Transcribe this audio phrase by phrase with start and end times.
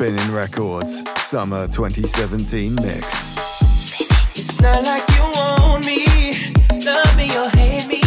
[0.00, 4.00] Spinning Records, Summer 2017 Mix.
[4.34, 6.06] It's not like you want me,
[6.86, 7.99] love me or hate me.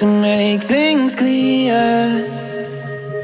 [0.00, 2.26] to make things clear.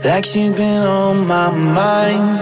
[0.05, 2.39] Like you've been on my mind.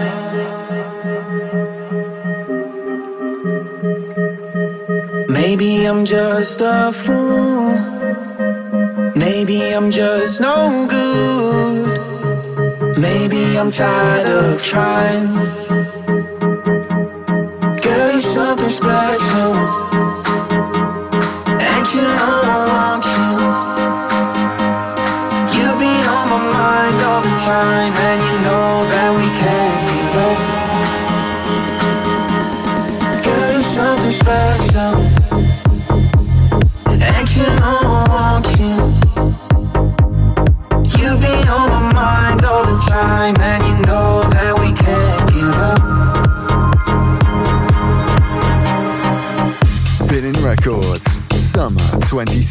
[5.29, 7.73] Maybe I'm just a fool.
[9.15, 12.99] Maybe I'm just no good.
[12.99, 15.58] Maybe I'm tired of trying.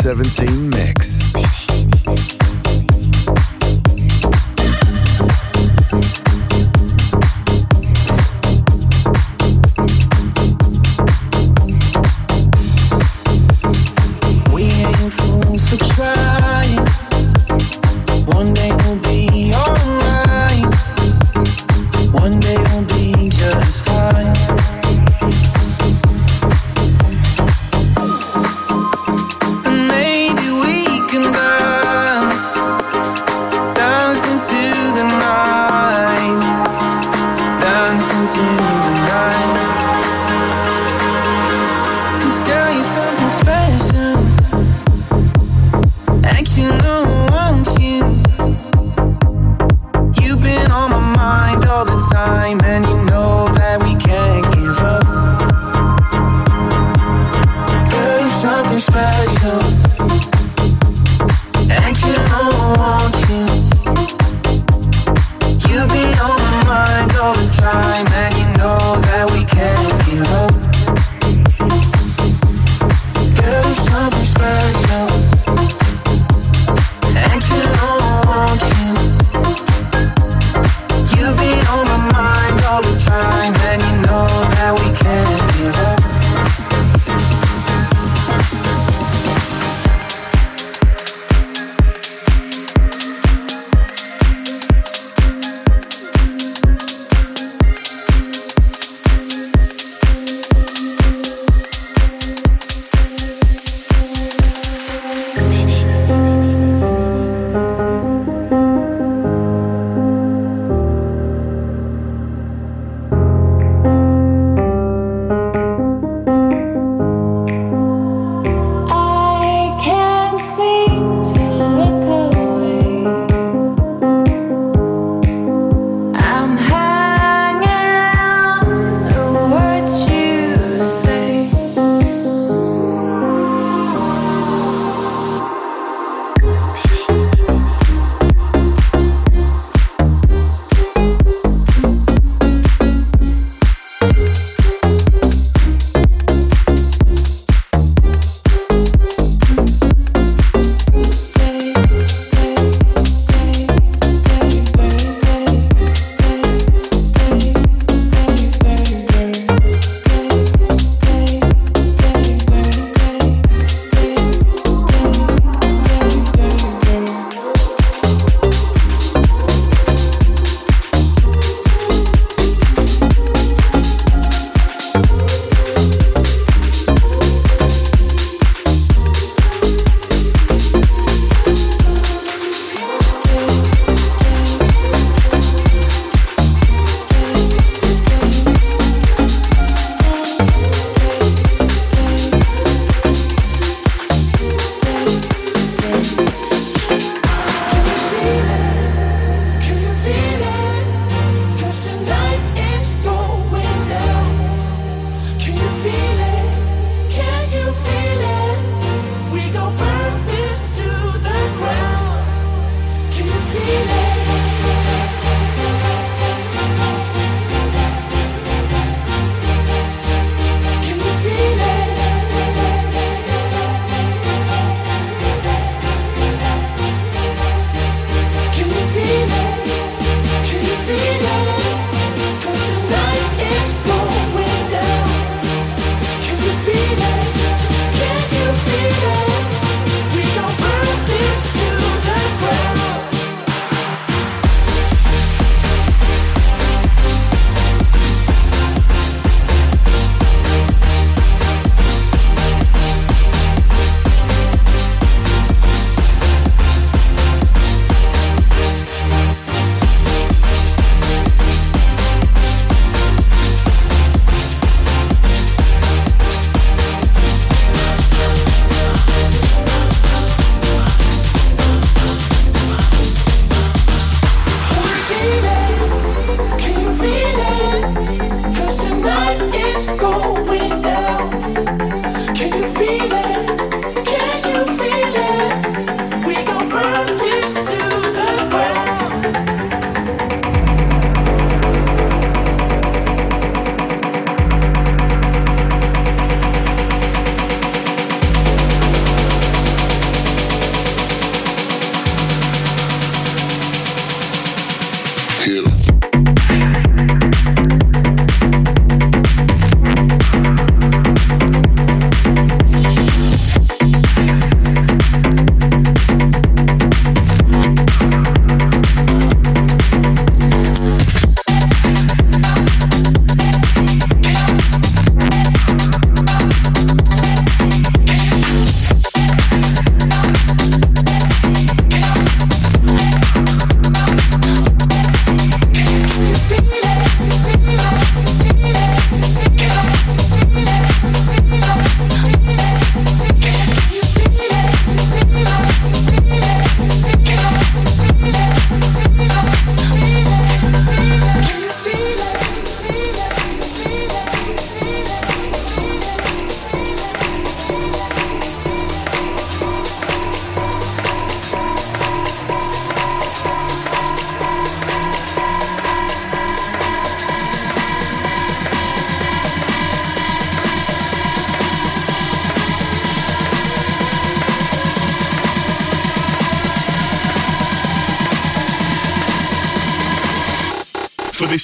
[0.09, 0.68] 2017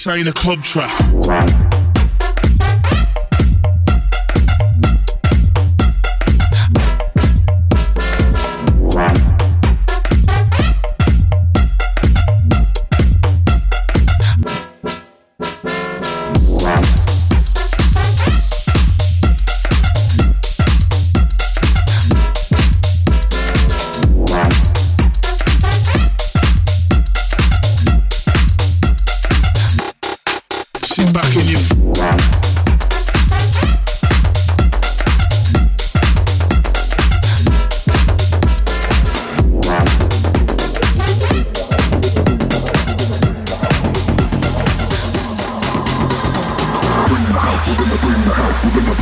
[0.06, 1.73] ain't a club track.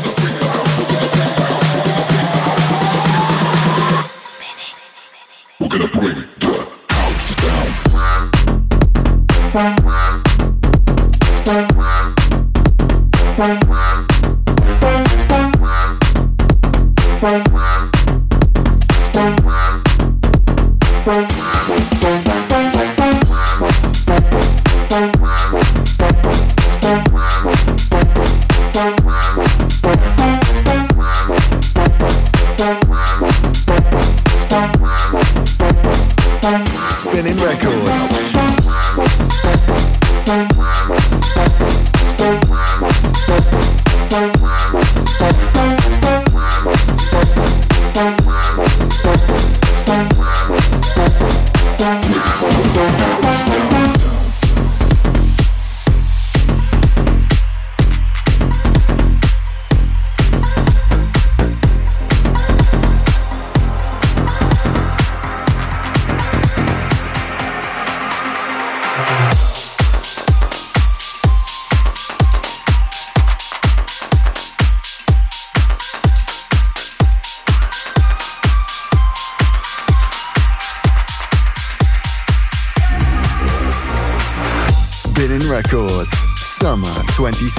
[5.59, 6.30] We're gonna bring it.
[9.53, 9.80] Bye.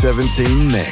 [0.02, 0.91] 17 next.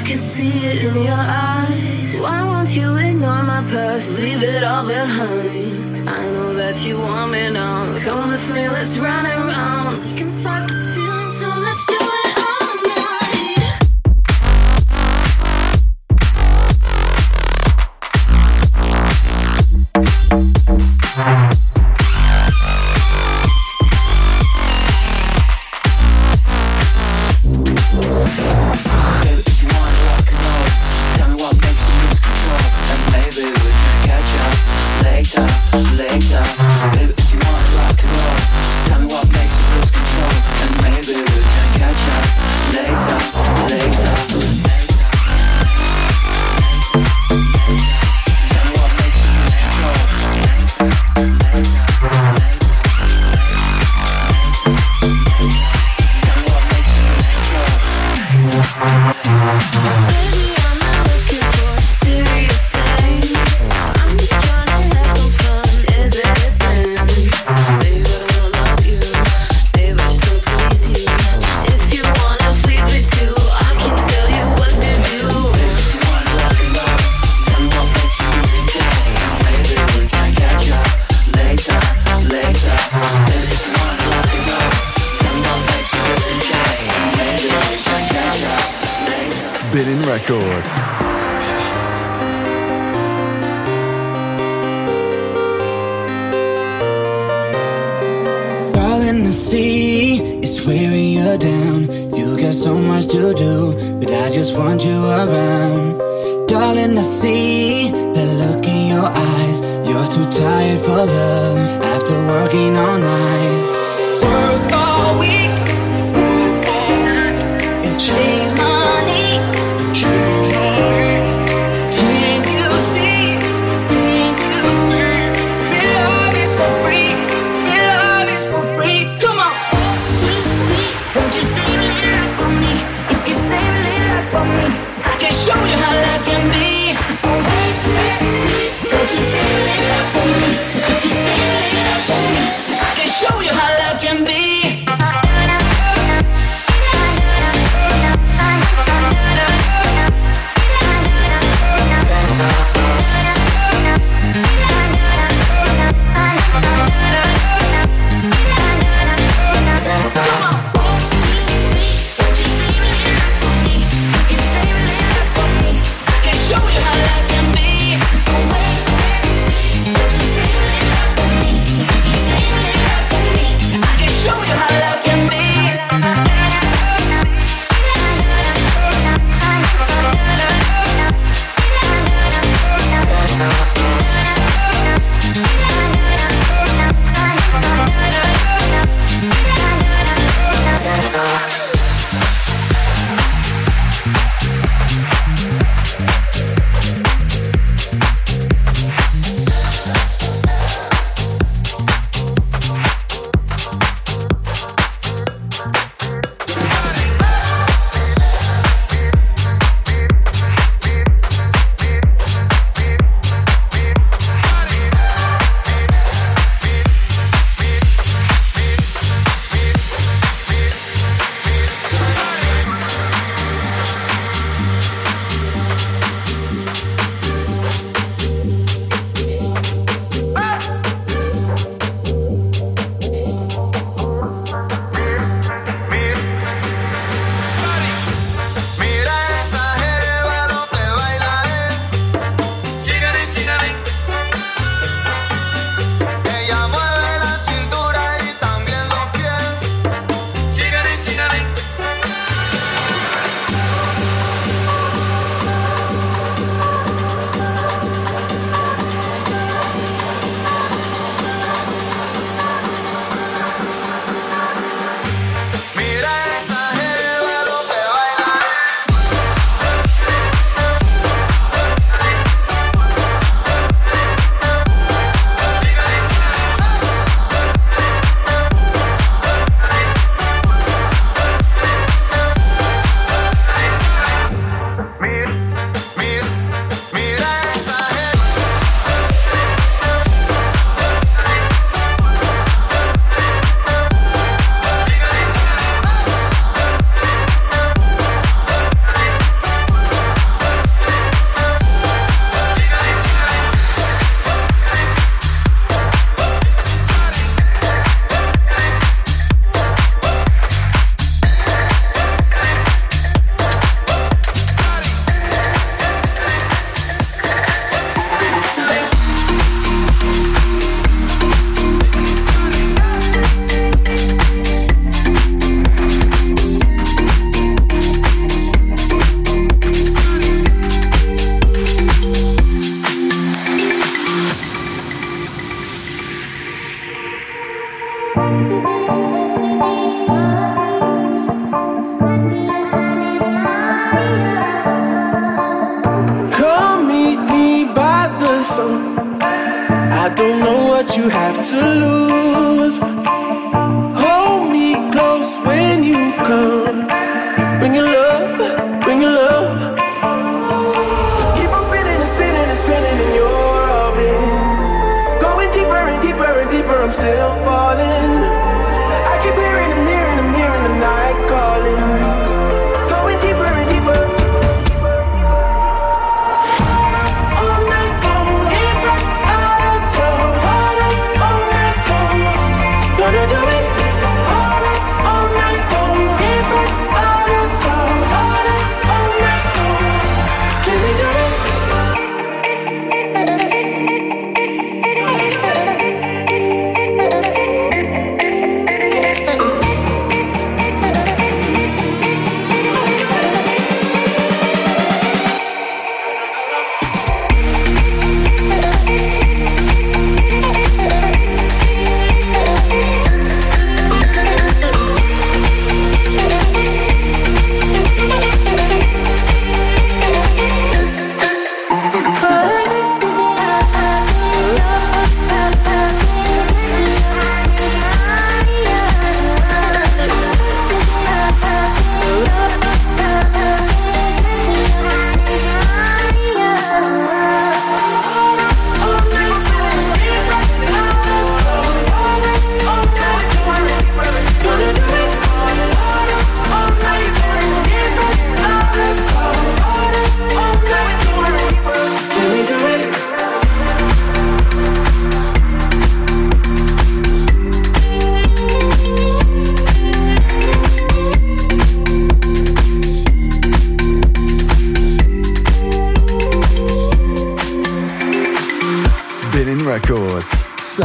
[0.00, 2.18] I can see it in your eyes.
[2.18, 4.18] Why won't you ignore my past?
[4.18, 6.08] Leave it all behind.
[6.08, 7.98] I know that you want me now.
[7.98, 10.02] Come with me, let's run around.
[10.02, 10.99] We can fuck this.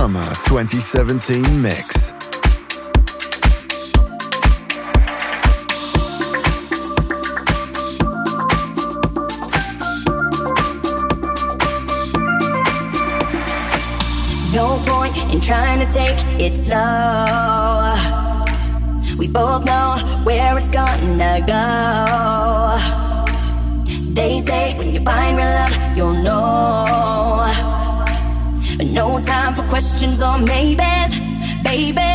[0.05, 2.13] Summer 2017 mix.
[14.53, 17.95] No point in trying to take it slow.
[19.17, 22.77] We both know where it's gonna go.
[24.13, 27.74] They say when you find real love, you'll know.
[28.83, 31.19] No time for questions or maybes,
[31.63, 32.14] baby.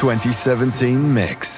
[0.00, 1.49] 2017 mix.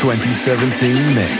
[0.00, 1.39] 2017 Mix.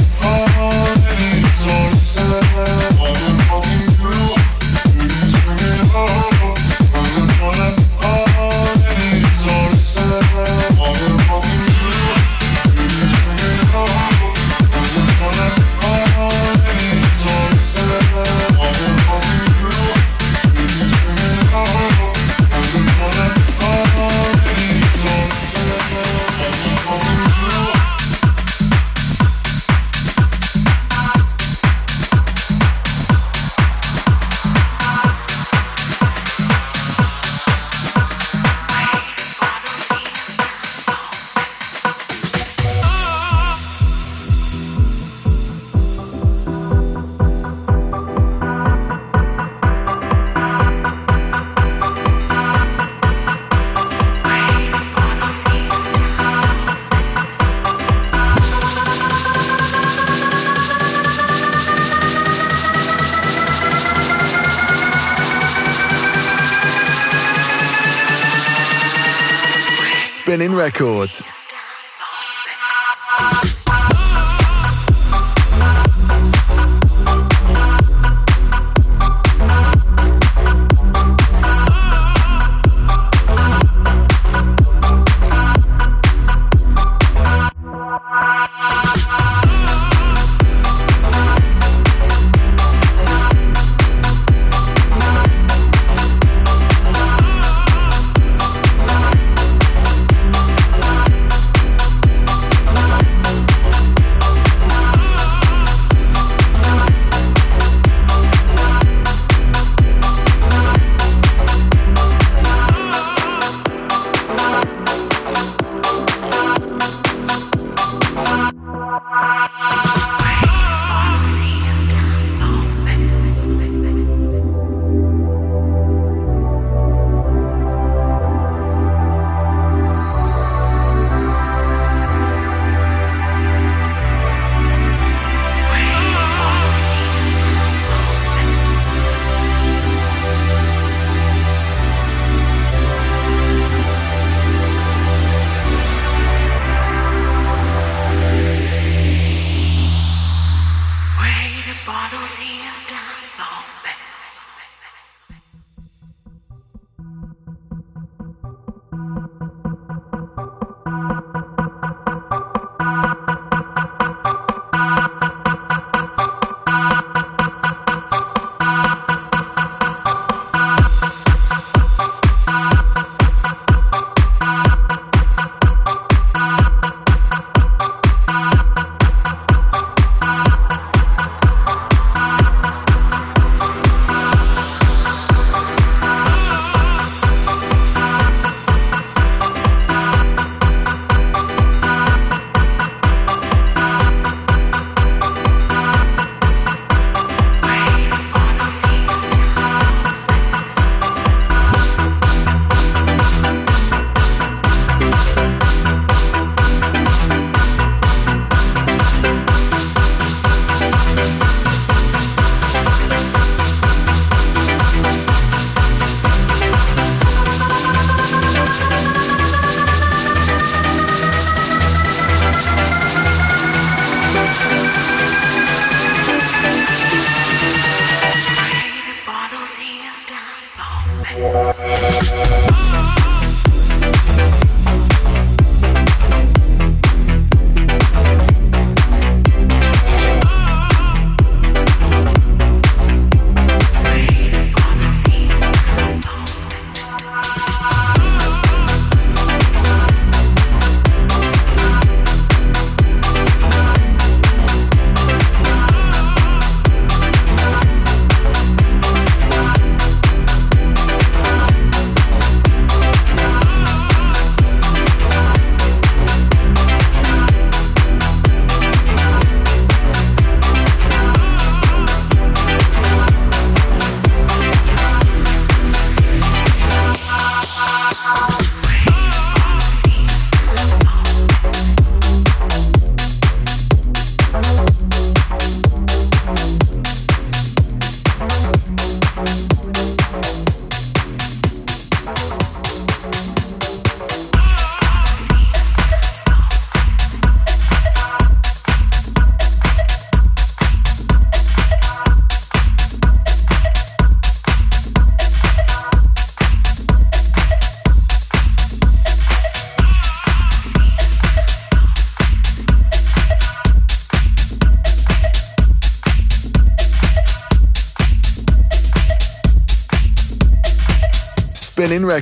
[70.41, 71.30] Spinning Records.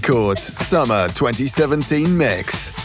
[0.10, 2.79] Records Summer 2017 Mix.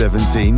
[0.00, 0.49] 2017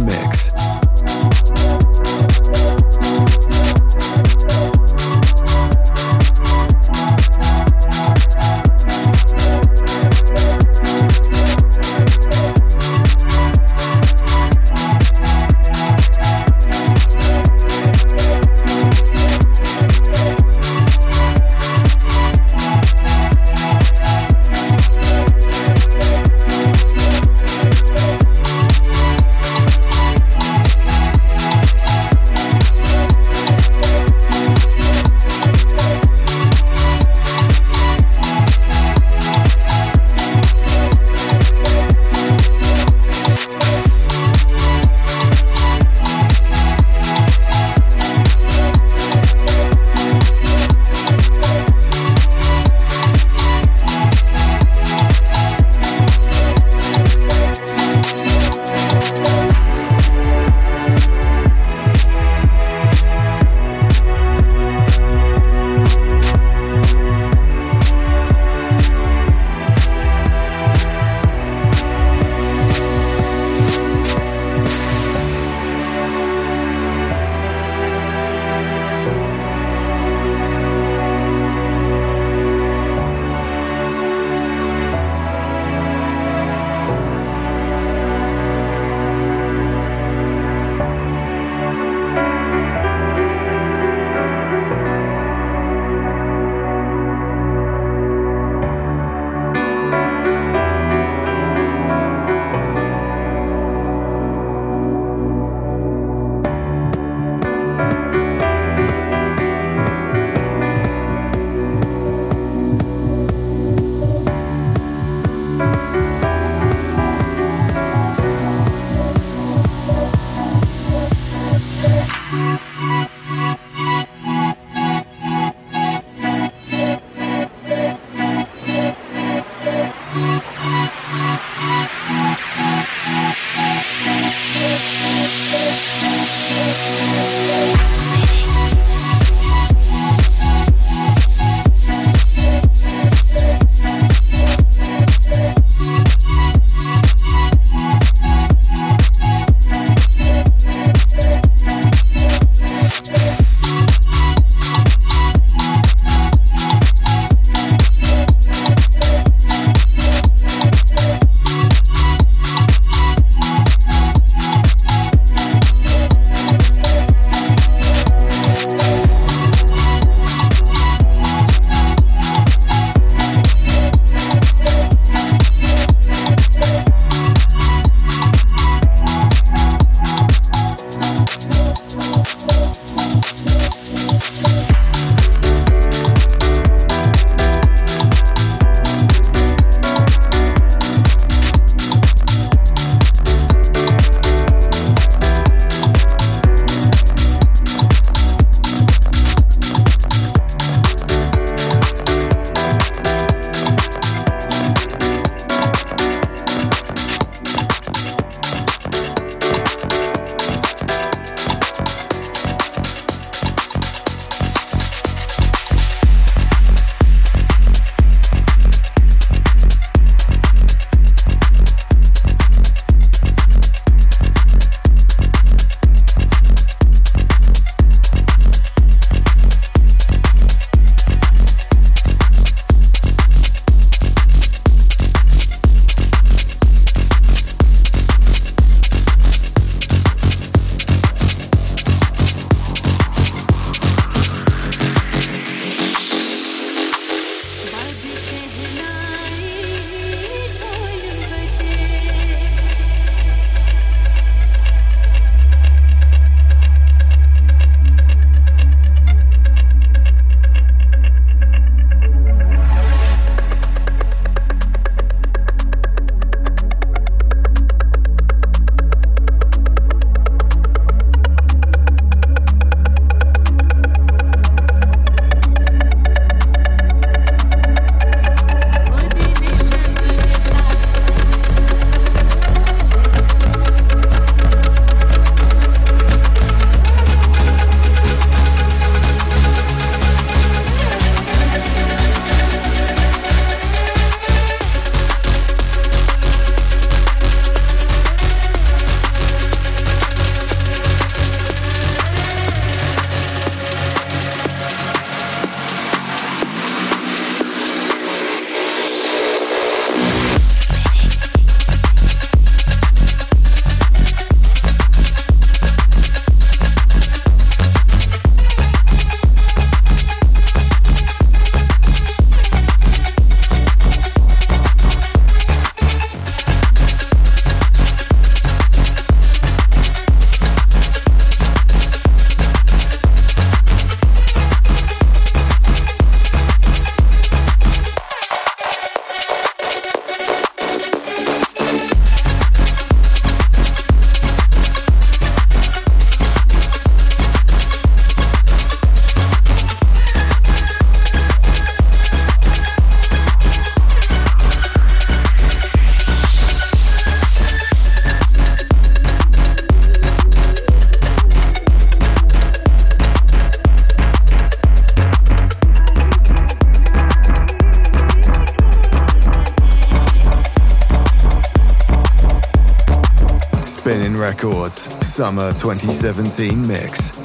[375.13, 377.22] Summer 2017 mix.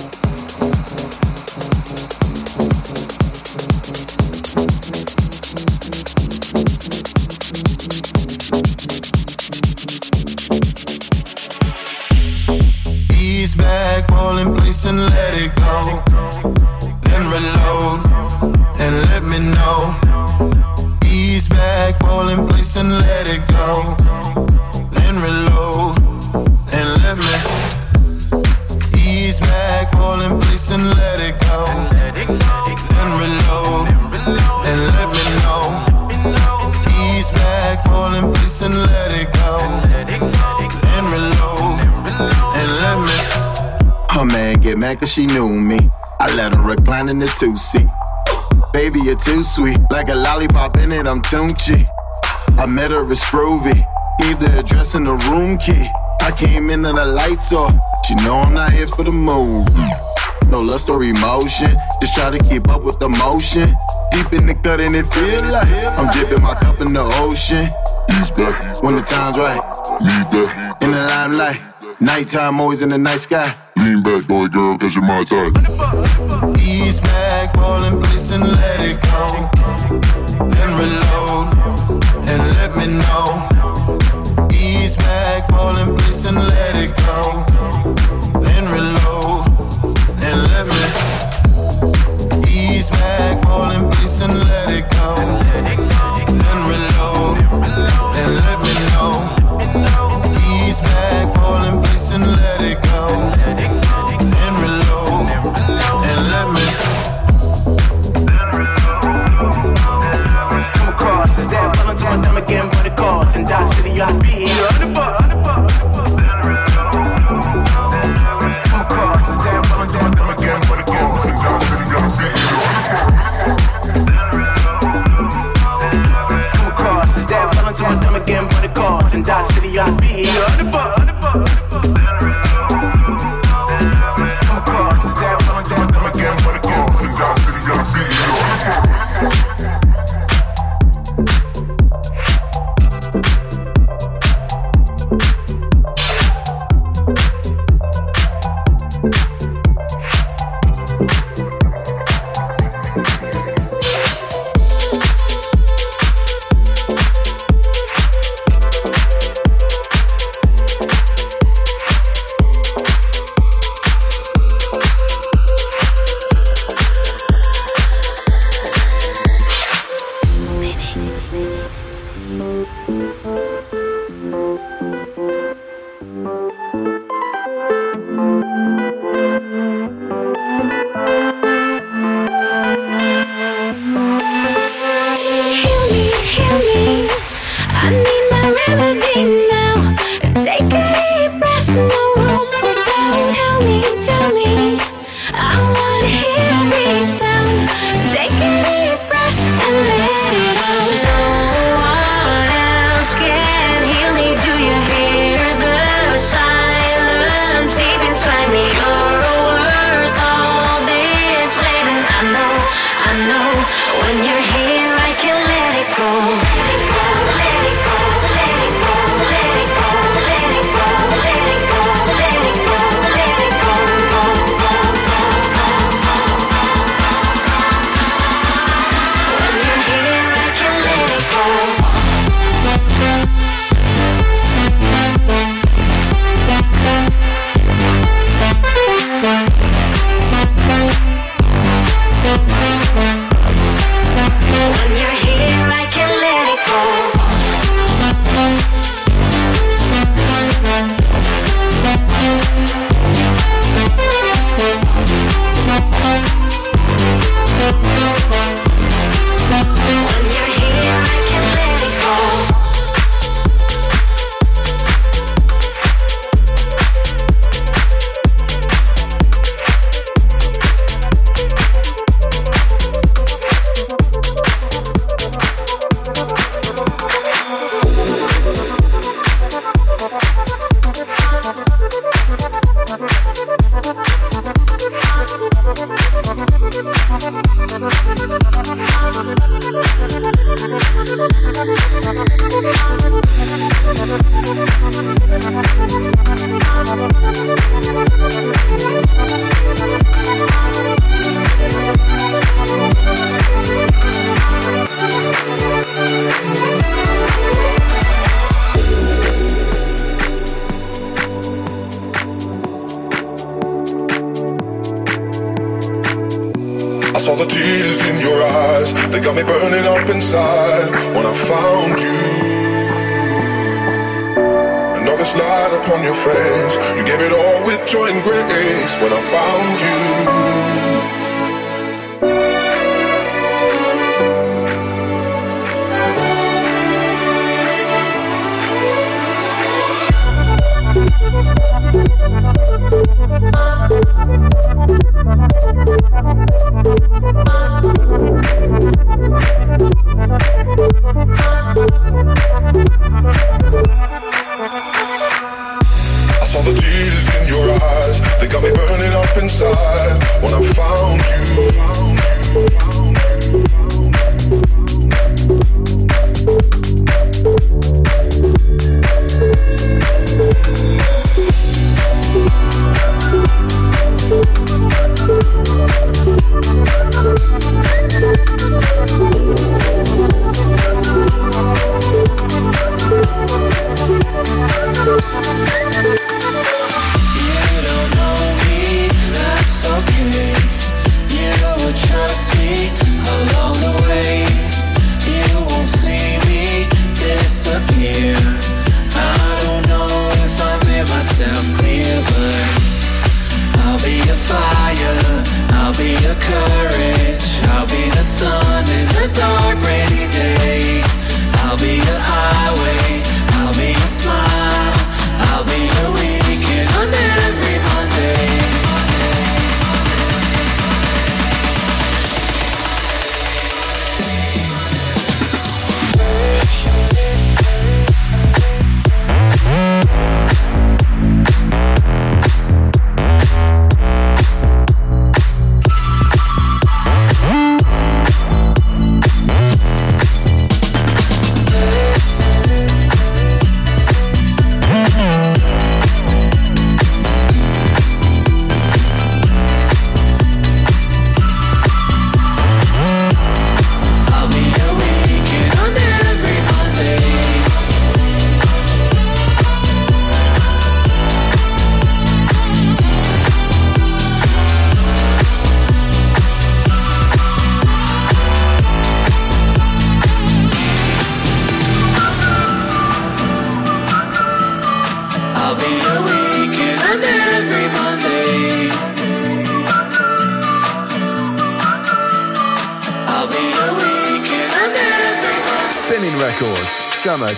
[50.38, 51.88] Lollipop in it, I'm Tunchi.
[52.60, 53.84] I met her at Groovy,
[54.26, 55.90] either addressing the room key.
[56.22, 57.74] I came in and the lights off.
[58.06, 59.72] She know I'm not here for the movie.
[60.52, 61.76] No lust or emotion.
[62.00, 63.76] Just try to keep up with the motion.
[64.12, 65.68] Deep in the gut and it feel like
[65.98, 67.68] I'm dipping my cup in the ocean.
[68.12, 69.58] He's back when the time's right.
[70.02, 71.62] Lead back in the limelight.
[72.00, 73.56] Nighttime always in the night sky.
[73.76, 75.52] Lean back, boy, girl, cause you're my type.
[76.60, 79.57] East back, falling, bliss, and let it go
[80.78, 81.48] reload
[82.30, 83.17] and let me know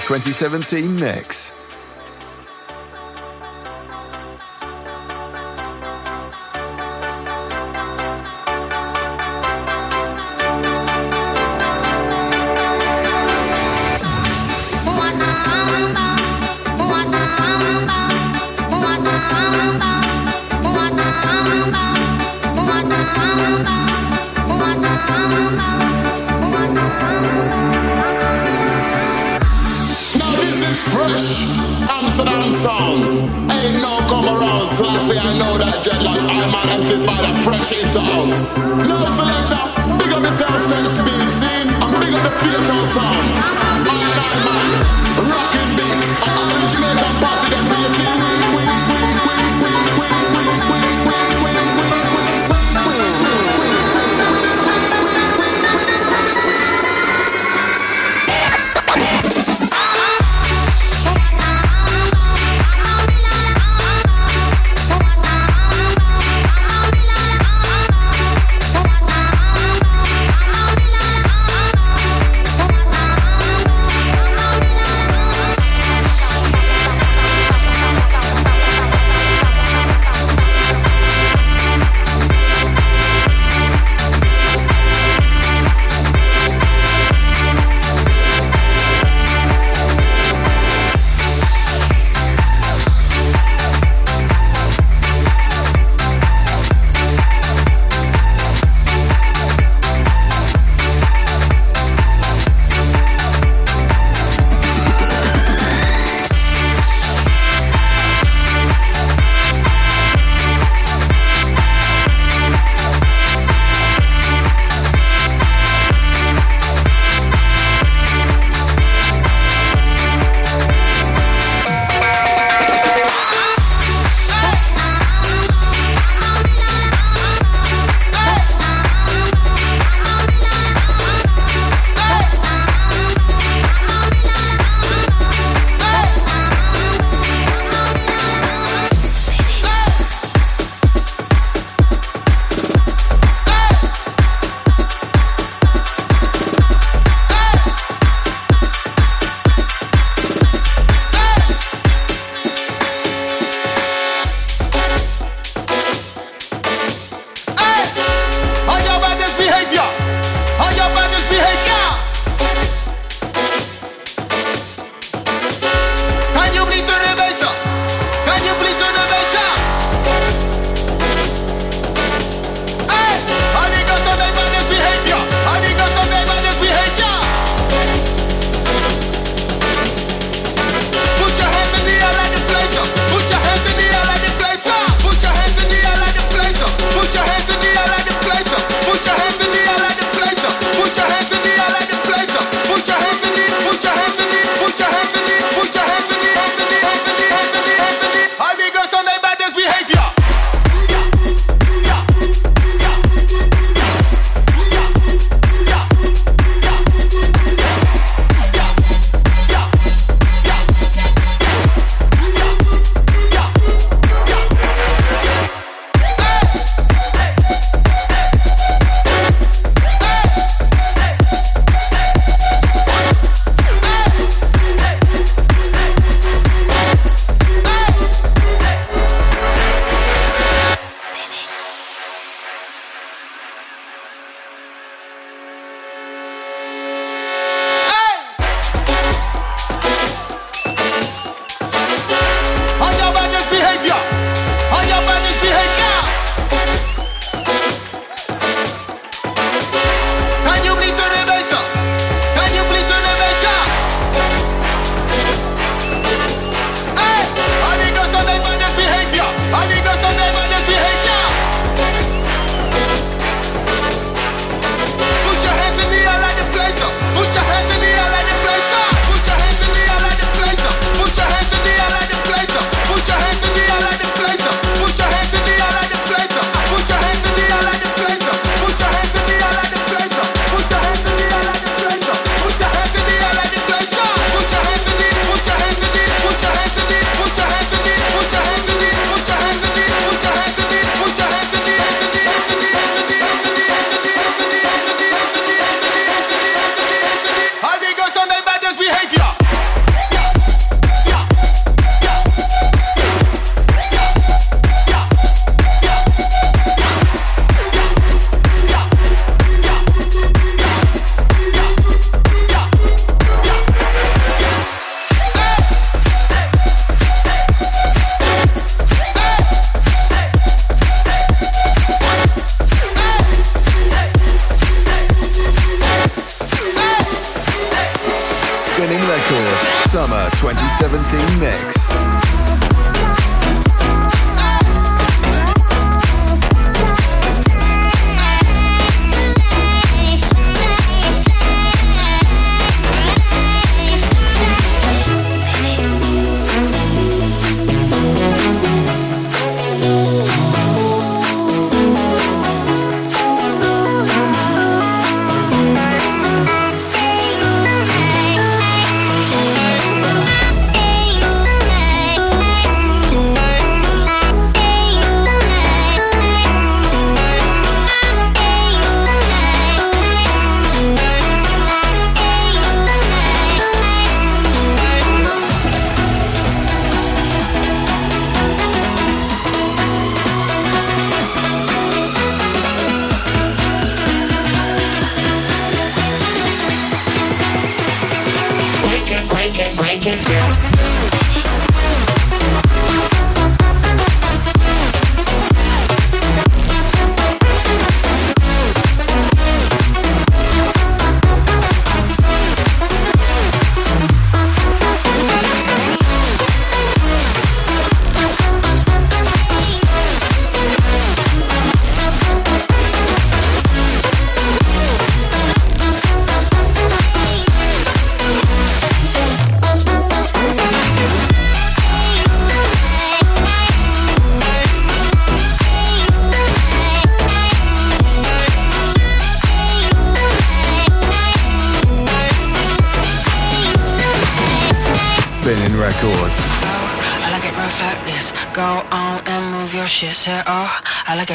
[0.10, 1.52] 2017 mix.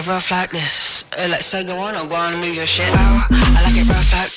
[0.06, 1.05] rough like this.
[1.16, 3.26] Uh, let's say go on, or go on and move your shit out.
[3.31, 4.34] I like it rough like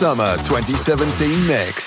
[0.00, 1.79] Summer 2017 mix.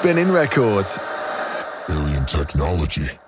[0.00, 0.98] Spinning records.
[1.90, 3.20] Alien technology.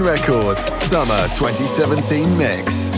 [0.00, 0.62] Records.
[0.80, 2.91] Summer 2017 mix.